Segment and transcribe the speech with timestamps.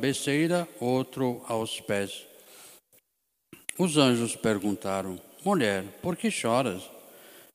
[0.00, 2.24] cabeceira, outro aos pés.
[3.78, 6.82] Os anjos perguntaram: Mulher, por que choras?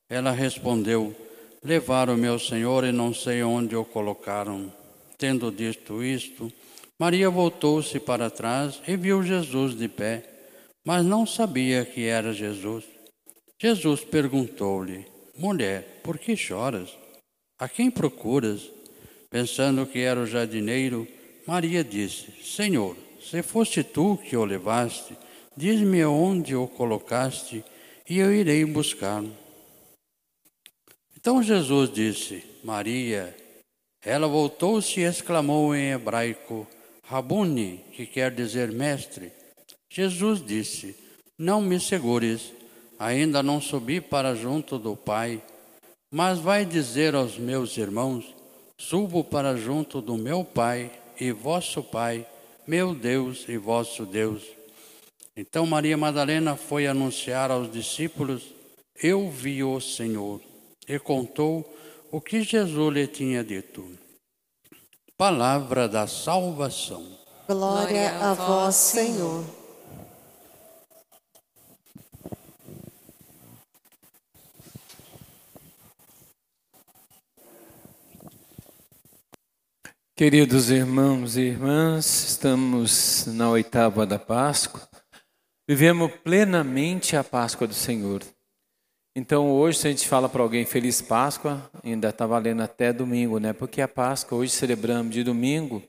[0.08, 1.16] Ela respondeu:
[1.64, 4.72] Levaram meu Senhor e não sei onde o colocaram.
[5.18, 6.54] Tendo dito isto,
[7.00, 10.24] Maria voltou-se para trás e viu Jesus de pé,
[10.86, 12.84] mas não sabia que era Jesus.
[13.60, 16.96] Jesus perguntou-lhe: Mulher, por que choras?
[17.58, 18.70] A quem procuras?
[19.32, 21.08] Pensando que era o jardineiro,
[21.46, 25.16] Maria disse: Senhor, se foste tu que o levaste,
[25.56, 27.64] diz-me onde o colocaste
[28.10, 29.32] e eu irei buscá-lo.
[31.16, 33.36] Então Jesus disse: Maria.
[34.04, 36.68] Ela voltou-se e exclamou em hebraico:
[37.04, 39.32] Rabuni, que quer dizer mestre.
[39.90, 40.96] Jesus disse:
[41.38, 42.54] Não me segures,
[42.98, 45.44] ainda não subi para junto do Pai.
[46.12, 48.26] Mas vai dizer aos meus irmãos:
[48.78, 52.26] Subo para junto do meu Pai e vosso Pai,
[52.68, 54.44] meu Deus e vosso Deus.
[55.36, 58.44] Então Maria Madalena foi anunciar aos discípulos:
[59.02, 60.42] Eu vi o Senhor,
[60.88, 61.66] e contou
[62.12, 63.86] o que Jesus lhe tinha dito.
[65.18, 67.06] Palavra da salvação.
[67.48, 69.65] Glória a vós, Senhor.
[80.18, 84.88] Queridos irmãos e irmãs, estamos na oitava da Páscoa,
[85.68, 88.24] vivemos plenamente a Páscoa do Senhor.
[89.14, 93.40] Então, hoje, se a gente fala para alguém Feliz Páscoa, ainda está valendo até domingo,
[93.40, 93.52] né?
[93.52, 95.84] Porque a Páscoa, hoje celebramos de domingo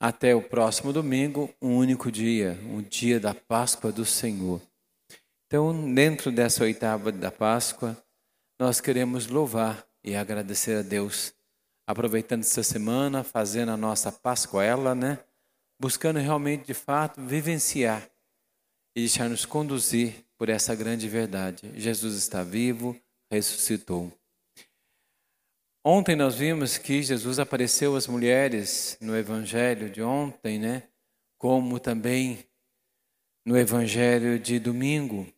[0.00, 4.60] até o próximo domingo, um único dia, um dia da Páscoa do Senhor.
[5.46, 7.96] Então, dentro dessa oitava da Páscoa,
[8.58, 11.32] nós queremos louvar e agradecer a Deus
[11.86, 15.18] aproveitando essa semana, fazendo a nossa Pascoela, né?
[15.80, 18.08] Buscando realmente, de fato, vivenciar
[18.96, 21.72] e deixar-nos conduzir por essa grande verdade.
[21.78, 22.98] Jesus está vivo,
[23.30, 24.12] ressuscitou.
[25.84, 30.84] Ontem nós vimos que Jesus apareceu às mulheres no evangelho de ontem, né?
[31.36, 32.46] Como também
[33.44, 35.30] no evangelho de domingo.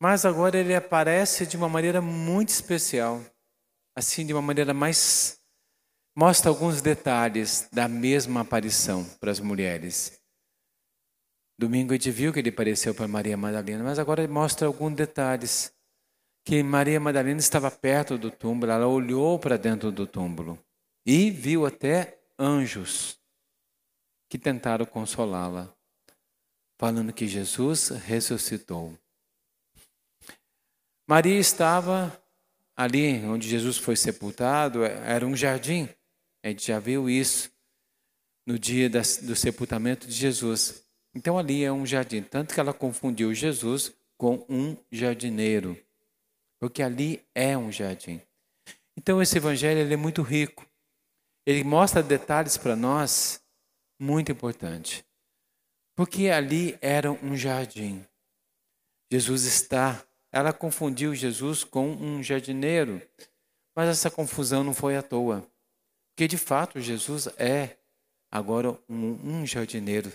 [0.00, 3.20] Mas agora ele aparece de uma maneira muito especial
[3.96, 5.40] assim de uma maneira mais
[6.14, 10.20] mostra alguns detalhes da mesma aparição para as mulheres.
[11.58, 14.94] Domingo a gente viu que ele apareceu para Maria Madalena, mas agora ele mostra alguns
[14.94, 15.72] detalhes
[16.44, 20.58] que Maria Madalena estava perto do túmulo, ela olhou para dentro do túmulo
[21.04, 23.18] e viu até anjos
[24.28, 25.74] que tentaram consolá-la,
[26.78, 28.96] falando que Jesus ressuscitou.
[31.08, 32.20] Maria estava
[32.76, 35.88] ali onde Jesus foi sepultado era um jardim.
[36.44, 37.50] A gente já viu isso
[38.46, 40.84] no dia do sepultamento de Jesus.
[41.14, 42.22] Então ali é um jardim.
[42.22, 45.76] Tanto que ela confundiu Jesus com um jardineiro.
[46.60, 48.20] Porque ali é um jardim.
[48.96, 50.66] Então esse evangelho é muito rico.
[51.46, 53.42] Ele mostra detalhes para nós
[54.00, 55.04] muito importantes.
[55.94, 58.04] Porque ali era um jardim.
[59.10, 60.04] Jesus está
[60.36, 63.00] ela confundiu Jesus com um jardineiro.
[63.74, 65.50] Mas essa confusão não foi à toa.
[66.10, 67.78] Porque de fato Jesus é
[68.30, 70.12] agora um, um jardineiro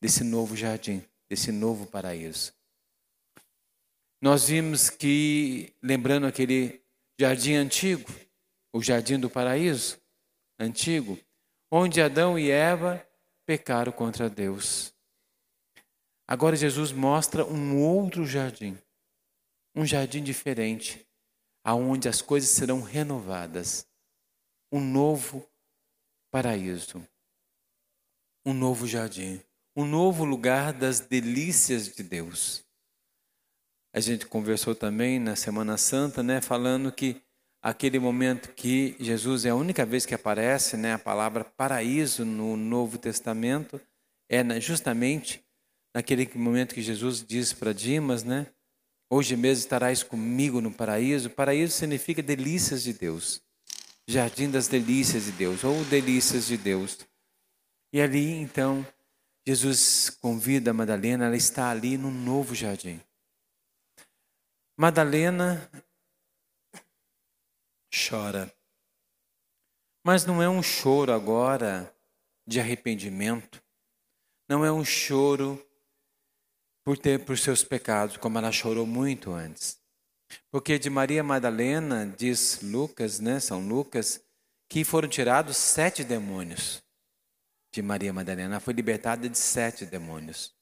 [0.00, 2.54] desse novo jardim, desse novo paraíso.
[4.22, 6.82] Nós vimos que, lembrando aquele
[7.20, 8.10] jardim antigo,
[8.72, 9.98] o jardim do paraíso
[10.58, 11.18] antigo,
[11.70, 13.06] onde Adão e Eva
[13.44, 14.94] pecaram contra Deus.
[16.26, 18.78] Agora Jesus mostra um outro jardim,
[19.78, 21.06] um jardim diferente,
[21.62, 23.86] aonde as coisas serão renovadas,
[24.72, 25.48] um novo
[26.32, 27.06] paraíso,
[28.44, 29.40] um novo jardim,
[29.76, 32.64] um novo lugar das delícias de Deus.
[33.94, 37.22] A gente conversou também na Semana Santa, né, falando que
[37.62, 42.56] aquele momento que Jesus é a única vez que aparece, né, a palavra paraíso no
[42.56, 43.80] Novo Testamento
[44.28, 45.40] é justamente
[45.94, 48.48] naquele momento que Jesus diz para Dimas, né,
[49.10, 51.30] Hoje mesmo estarás comigo no paraíso.
[51.30, 53.40] Paraíso significa delícias de Deus.
[54.06, 56.98] Jardim das delícias de Deus, ou delícias de Deus.
[57.92, 58.86] E ali, então,
[59.46, 63.00] Jesus convida a Madalena, ela está ali no novo jardim.
[64.76, 65.70] Madalena
[67.90, 68.52] chora.
[70.04, 71.94] Mas não é um choro agora
[72.46, 73.62] de arrependimento.
[74.48, 75.62] Não é um choro
[76.88, 79.78] por ter por seus pecados, como ela chorou muito antes.
[80.50, 84.24] Porque de Maria Madalena, diz Lucas, né, São Lucas,
[84.70, 86.82] que foram tirados sete demônios.
[87.70, 88.54] de Maria Madalena.
[88.54, 90.56] Ela foi libertada de sete demônios.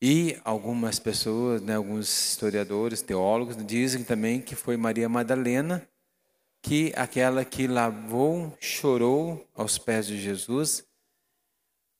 [0.00, 5.84] E algumas pessoas, né, alguns historiadores, teólogos, dizem também que foi Maria Madalena
[6.62, 10.86] que aquela que lavou, chorou aos pés de Jesus,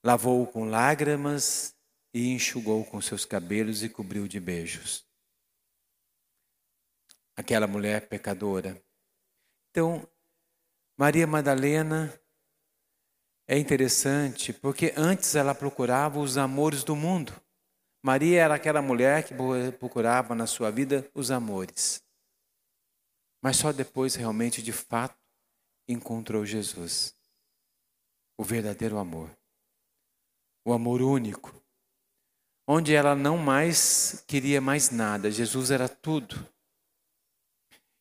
[0.05, 1.77] lavou com lágrimas
[2.13, 5.07] e enxugou com seus cabelos e cobriu de beijos.
[7.37, 8.83] Aquela mulher pecadora.
[9.71, 10.09] Então,
[10.97, 12.13] Maria Madalena
[13.47, 17.33] é interessante porque antes ela procurava os amores do mundo.
[18.03, 19.35] Maria era aquela mulher que
[19.79, 22.03] procurava na sua vida os amores.
[23.43, 25.19] Mas só depois realmente, de fato,
[25.87, 27.15] encontrou Jesus.
[28.37, 29.31] O verdadeiro amor.
[30.65, 31.55] O amor único.
[32.71, 36.47] Onde ela não mais queria mais nada, Jesus era tudo.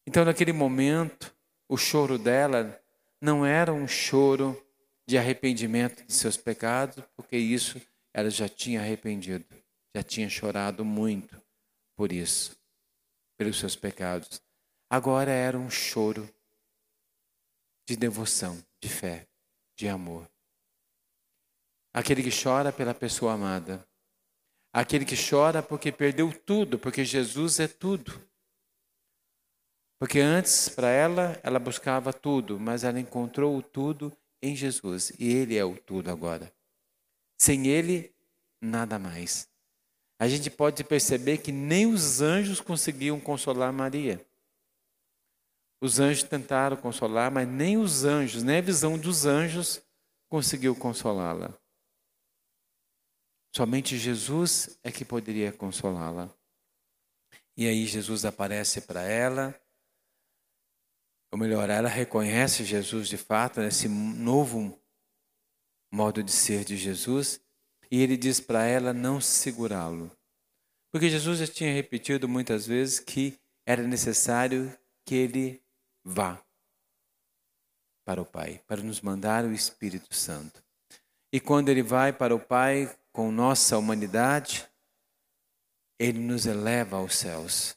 [0.05, 1.33] Então, naquele momento,
[1.69, 2.77] o choro dela
[3.21, 4.61] não era um choro
[5.07, 7.81] de arrependimento de seus pecados, porque isso
[8.13, 9.45] ela já tinha arrependido,
[9.95, 11.41] já tinha chorado muito
[11.95, 12.59] por isso,
[13.37, 14.41] pelos seus pecados.
[14.89, 16.29] Agora era um choro
[17.87, 19.25] de devoção, de fé,
[19.77, 20.29] de amor.
[21.93, 23.86] Aquele que chora pela pessoa amada.
[24.73, 28.13] Aquele que chora porque perdeu tudo, porque Jesus é tudo.
[29.99, 35.11] Porque antes, para ela, ela buscava tudo, mas ela encontrou o tudo em Jesus.
[35.17, 36.53] E Ele é o tudo agora.
[37.39, 38.13] Sem Ele,
[38.61, 39.49] nada mais.
[40.19, 44.23] A gente pode perceber que nem os anjos conseguiam consolar Maria.
[45.79, 49.81] Os anjos tentaram consolar, mas nem os anjos, nem a visão dos anjos
[50.27, 51.53] conseguiu consolá-la.
[53.55, 56.29] Somente Jesus é que poderia consolá-la.
[57.55, 59.59] E aí Jesus aparece para ela,
[61.31, 64.79] ou melhor, ela reconhece Jesus de fato, nesse novo
[65.91, 67.41] modo de ser de Jesus,
[67.89, 70.11] e ele diz para ela não segurá-lo.
[70.91, 75.61] Porque Jesus já tinha repetido muitas vezes que era necessário que ele
[76.03, 76.41] vá
[78.05, 80.63] para o Pai, para nos mandar o Espírito Santo.
[81.33, 84.63] E quando ele vai para o Pai com nossa humanidade,
[85.97, 87.75] ele nos eleva aos céus.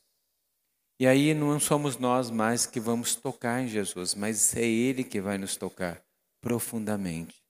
[1.00, 5.18] E aí não somos nós mais que vamos tocar em Jesus, mas é Ele que
[5.18, 6.04] vai nos tocar
[6.42, 7.42] profundamente.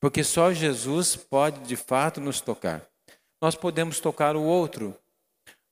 [0.00, 2.84] Porque só Jesus pode de fato nos tocar.
[3.40, 4.92] Nós podemos tocar o outro,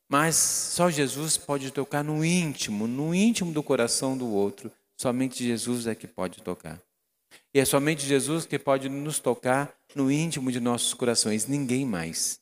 [0.08, 4.70] mas só Jesus pode tocar no íntimo, no íntimo do coração do outro.
[4.96, 6.80] Somente Jesus é que pode tocar.
[7.58, 12.40] E é somente Jesus que pode nos tocar no íntimo de nossos corações, ninguém mais.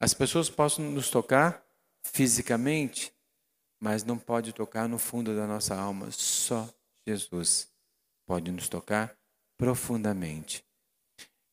[0.00, 1.64] As pessoas possam nos tocar
[2.02, 3.14] fisicamente,
[3.78, 6.10] mas não pode tocar no fundo da nossa alma.
[6.10, 6.68] Só
[7.06, 7.68] Jesus
[8.26, 9.16] pode nos tocar
[9.56, 10.64] profundamente.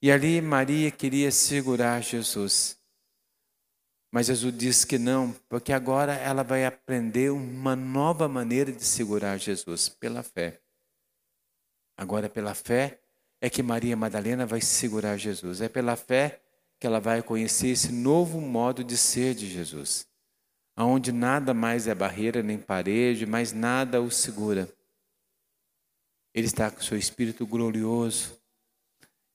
[0.01, 2.75] E ali Maria queria segurar Jesus.
[4.11, 9.37] Mas Jesus disse que não, porque agora ela vai aprender uma nova maneira de segurar
[9.37, 10.64] Jesus, pela fé.
[11.97, 13.01] Agora, pela fé,
[13.41, 15.61] é que Maria Madalena vai segurar Jesus.
[15.61, 16.41] É pela fé
[16.79, 20.07] que ela vai conhecer esse novo modo de ser de Jesus,
[20.75, 24.67] aonde nada mais é barreira nem parede, mas nada o segura.
[26.33, 28.37] Ele está com seu espírito glorioso.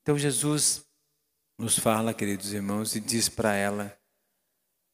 [0.03, 0.85] Então Jesus
[1.59, 3.99] nos fala, queridos irmãos, e diz para ela: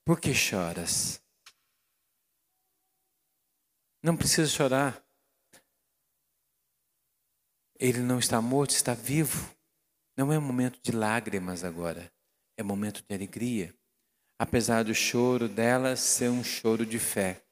[0.05, 1.21] por que choras?
[4.01, 5.06] Não precisa chorar.
[7.79, 9.51] Ele não está morto, está vivo.
[10.17, 12.11] Não é momento de lágrimas agora,
[12.57, 13.75] é momento de alegria.
[14.39, 17.43] Apesar do choro dela ser um choro de fé.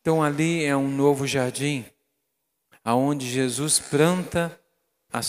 [0.00, 1.84] Então ali é um novo jardim,
[2.82, 4.58] aonde Jesus planta
[5.12, 5.20] a,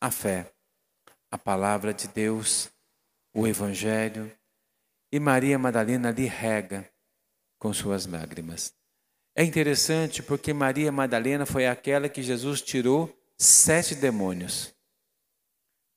[0.00, 0.52] a fé,
[1.30, 2.70] a palavra de Deus,
[3.34, 4.32] o Evangelho,
[5.12, 6.88] e Maria Madalena lhe rega
[7.58, 8.74] com suas lágrimas.
[9.36, 14.74] É interessante porque Maria Madalena foi aquela que Jesus tirou sete demônios.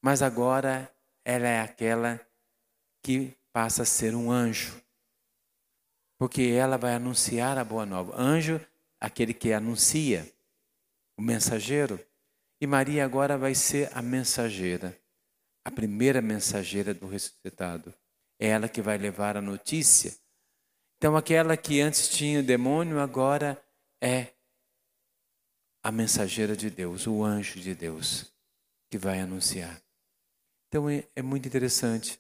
[0.02, 0.94] Mas agora
[1.26, 2.20] ela é aquela
[3.04, 4.82] que passa a ser um anjo.
[6.20, 8.20] Porque ela vai anunciar a boa nova.
[8.20, 8.60] Anjo,
[9.00, 10.32] aquele que anuncia,
[11.18, 12.00] o mensageiro.
[12.60, 15.00] E Maria agora vai ser a mensageira,
[15.64, 17.94] a primeira mensageira do ressuscitado.
[18.40, 20.16] É ela que vai levar a notícia.
[20.98, 23.62] Então, aquela que antes tinha o demônio, agora
[24.02, 24.34] é
[25.88, 28.26] a mensageira de Deus, o anjo de Deus,
[28.92, 29.82] que vai anunciar.
[30.68, 32.20] Então, é, é muito interessante.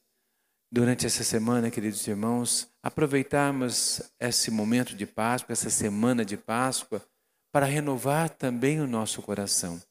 [0.71, 7.05] Durante essa semana, queridos irmãos, aproveitarmos esse momento de Páscoa, essa semana de Páscoa,
[7.51, 9.81] para renovar também o nosso coração,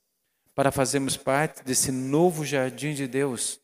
[0.54, 3.60] para fazermos parte desse novo jardim de Deus,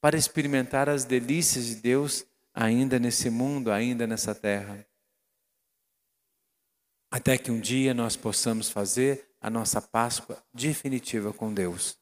[0.00, 2.24] para experimentar as delícias de Deus
[2.54, 4.86] ainda nesse mundo, ainda nessa terra.
[7.10, 11.98] Até que um dia nós possamos fazer a nossa Páscoa definitiva com Deus.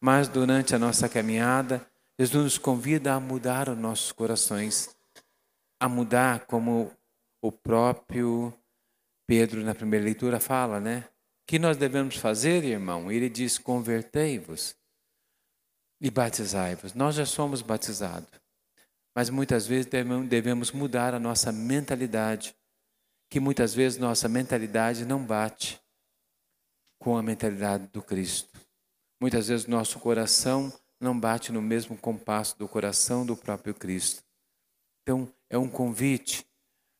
[0.00, 1.86] Mas durante a nossa caminhada,
[2.18, 4.88] Jesus nos convida a mudar os nossos corações,
[5.78, 6.90] a mudar como
[7.42, 8.54] o próprio
[9.26, 11.06] Pedro na primeira leitura fala, né?
[11.46, 13.12] Que nós devemos fazer, irmão?
[13.12, 14.74] Ele diz: convertei-vos
[16.00, 16.94] e batizai-vos.
[16.94, 18.30] Nós já somos batizados,
[19.14, 19.90] mas muitas vezes
[20.26, 22.56] devemos mudar a nossa mentalidade,
[23.28, 25.81] que muitas vezes nossa mentalidade não bate
[27.02, 28.48] com a mentalidade do Cristo.
[29.20, 34.22] Muitas vezes nosso coração não bate no mesmo compasso do coração do próprio Cristo.
[35.02, 36.46] Então, é um convite.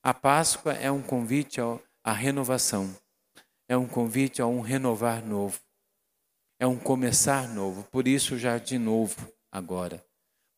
[0.03, 1.61] A Páscoa é um convite
[2.03, 2.93] a renovação.
[3.69, 5.61] É um convite a um renovar novo.
[6.59, 7.85] É um começar novo.
[7.85, 10.05] Por isso, o jardim novo agora.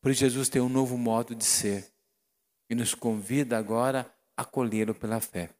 [0.00, 1.92] Por isso, Jesus tem um novo modo de ser.
[2.70, 5.50] E nos convida agora a acolhê-lo pela fé.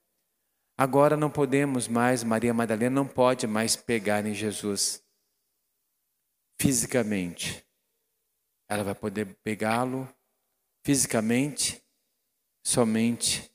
[0.76, 5.02] Agora não podemos mais, Maria Madalena não pode mais pegar em Jesus
[6.60, 7.64] fisicamente.
[8.68, 10.08] Ela vai poder pegá-lo
[10.84, 11.82] fisicamente
[12.66, 13.50] somente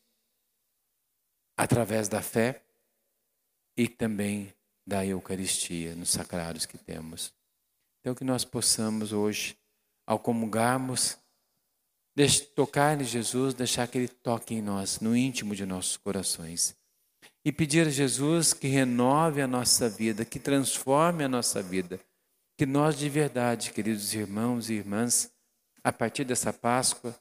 [1.57, 2.63] através da fé
[3.75, 4.53] e também
[4.87, 7.33] da Eucaristia, nos sacrários que temos.
[7.99, 9.57] Então, que nós possamos hoje,
[10.07, 11.17] ao comungarmos,
[12.55, 16.78] tocar em Jesus, deixar que Ele toque em nós, no íntimo de nossos corações.
[17.43, 21.99] E pedir a Jesus que renove a nossa vida, que transforme a nossa vida.
[22.57, 25.31] Que nós de verdade, queridos irmãos e irmãs,
[25.83, 27.17] a partir dessa Páscoa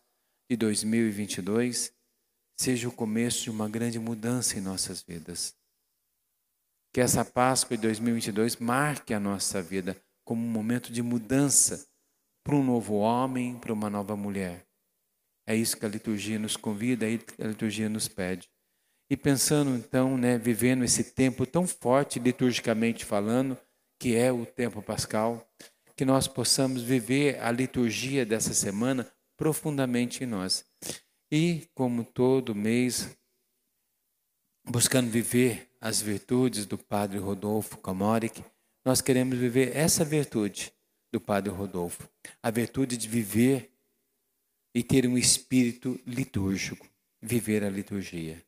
[0.51, 1.93] de 2022,
[2.57, 5.57] seja o começo de uma grande mudança em nossas vidas.
[6.93, 11.87] Que essa Páscoa de 2022 marque a nossa vida como um momento de mudança
[12.45, 14.67] para um novo homem, para uma nova mulher.
[15.47, 18.51] É isso que a liturgia nos convida, é isso que a liturgia nos pede.
[19.11, 23.57] E pensando então, né, vivendo esse tempo tão forte liturgicamente falando,
[23.99, 25.47] que é o tempo pascal,
[25.97, 30.65] que nós possamos viver a liturgia dessa semana profundamente em nós.
[31.33, 33.17] E, como todo mês,
[34.65, 38.45] buscando viver as virtudes do Padre Rodolfo Kamoric,
[38.85, 40.73] nós queremos viver essa virtude
[41.13, 42.09] do Padre Rodolfo,
[42.43, 43.73] a virtude de viver
[44.75, 46.87] e ter um espírito litúrgico,
[47.21, 48.43] viver a liturgia.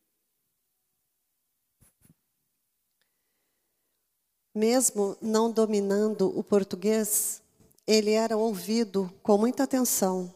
[4.55, 7.43] Mesmo não dominando o português,
[7.87, 10.33] ele era ouvido com muita atenção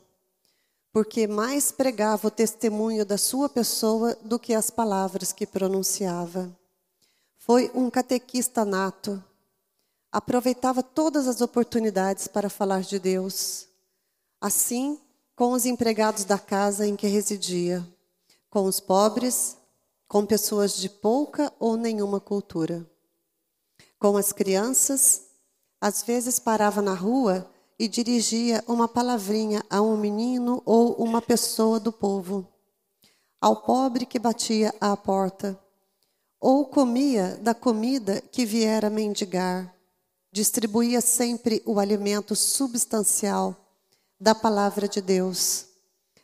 [0.95, 6.57] porque mais pregava o testemunho da sua pessoa do que as palavras que pronunciava.
[7.37, 9.21] Foi um catequista nato.
[10.13, 13.67] Aproveitava todas as oportunidades para falar de Deus.
[14.41, 14.97] Assim,
[15.35, 17.85] com os empregados da casa em que residia,
[18.49, 19.57] com os pobres,
[20.07, 22.89] com pessoas de pouca ou nenhuma cultura.
[24.05, 25.23] Com as crianças,
[25.81, 31.81] às vezes parava na rua e dirigia uma palavrinha a um menino ou uma pessoa
[31.81, 32.47] do povo,
[33.41, 35.59] ao pobre que batia à porta,
[36.39, 39.75] ou comia da comida que viera mendigar.
[40.31, 43.57] Distribuía sempre o alimento substancial
[44.21, 45.65] da palavra de Deus.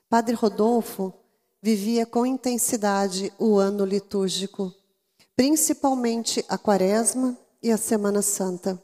[0.07, 1.15] Padre Rodolfo
[1.63, 4.71] vivia com intensidade o ano litúrgico,
[5.35, 8.83] principalmente a Quaresma e a Semana Santa.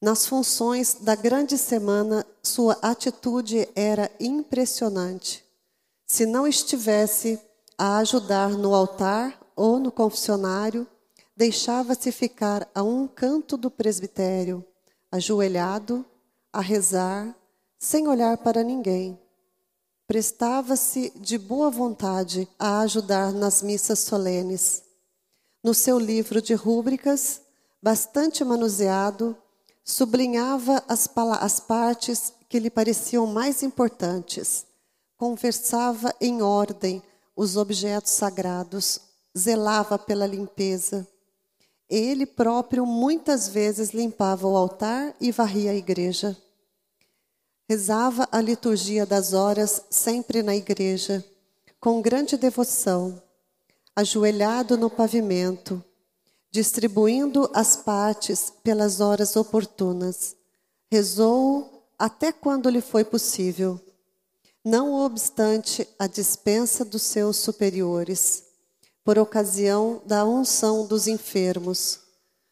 [0.00, 5.42] Nas funções da grande semana, sua atitude era impressionante.
[6.06, 7.40] Se não estivesse
[7.78, 10.86] a ajudar no altar ou no confessionário,
[11.36, 14.64] deixava-se ficar a um canto do presbitério,
[15.10, 16.04] ajoelhado,
[16.52, 17.34] a rezar,
[17.78, 19.18] sem olhar para ninguém.
[20.06, 24.83] Prestava-se de boa vontade a ajudar nas missas solenes.
[25.64, 27.40] No seu livro de rúbricas,
[27.82, 29.34] bastante manuseado,
[29.82, 31.08] sublinhava as,
[31.40, 34.66] as partes que lhe pareciam mais importantes,
[35.16, 37.02] conversava em ordem
[37.34, 39.00] os objetos sagrados,
[39.36, 41.08] zelava pela limpeza.
[41.88, 46.36] Ele próprio muitas vezes limpava o altar e varria a igreja.
[47.66, 51.24] Rezava a liturgia das horas sempre na igreja,
[51.80, 53.23] com grande devoção,
[53.96, 55.82] ajoelhado no pavimento,
[56.50, 60.36] distribuindo as partes pelas horas oportunas.
[60.90, 63.80] Rezou até quando lhe foi possível,
[64.64, 68.44] não obstante a dispensa dos seus superiores,
[69.04, 72.00] por ocasião da unção dos enfermos.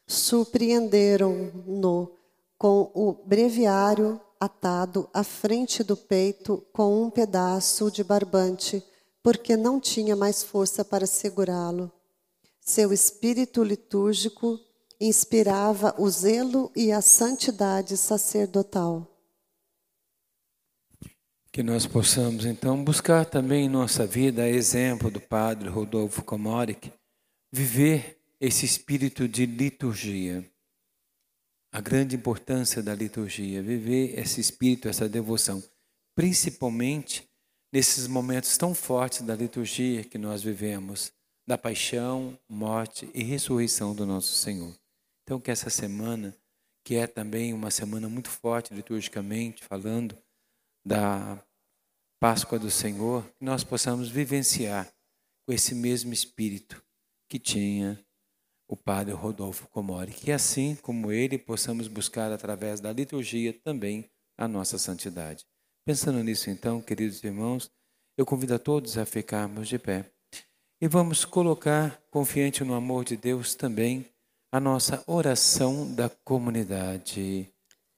[0.07, 2.13] surpreenderam-no
[2.59, 8.85] com o breviário atado à frente do peito com um pedaço de barbante,
[9.23, 11.91] porque não tinha mais força para segurá-lo.
[12.61, 14.59] Seu espírito litúrgico
[15.01, 19.09] inspirava o zelo e a santidade sacerdotal.
[21.53, 26.91] Que nós possamos então buscar também em nossa vida exemplo do Padre Rodolfo Komoric,
[27.53, 30.49] viver esse espírito de liturgia.
[31.71, 35.63] A grande importância da liturgia, viver esse espírito, essa devoção,
[36.15, 37.29] principalmente
[37.73, 41.13] nesses momentos tão fortes da liturgia que nós vivemos,
[41.47, 44.77] da paixão, morte e ressurreição do nosso Senhor.
[45.23, 46.37] Então, que essa semana,
[46.85, 50.17] que é também uma semana muito forte liturgicamente, falando
[50.85, 51.43] da
[52.21, 54.93] Páscoa do Senhor, nós possamos vivenciar
[55.47, 56.85] com esse mesmo espírito
[57.29, 57.99] que tinha
[58.69, 60.13] o Padre Rodolfo Comori.
[60.13, 65.45] Que assim como ele, possamos buscar através da liturgia também a nossa santidade.
[65.85, 67.69] Pensando nisso, então, queridos irmãos,
[68.17, 70.09] eu convido a todos a ficarmos de pé.
[70.81, 74.07] E vamos colocar, confiante no amor de Deus, também
[74.53, 77.53] a nossa oração da comunidade.